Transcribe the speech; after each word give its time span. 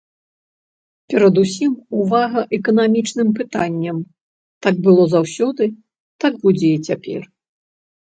Перадусім 1.13 1.71
увага 2.05 2.41
эканамічным 2.59 3.27
пытанням, 3.41 3.97
так 4.67 4.83
было 4.91 5.03
заўсёды, 5.15 5.73
так 6.27 6.33
будзе 6.45 6.69
і 6.77 6.85
цяпер. 6.93 7.21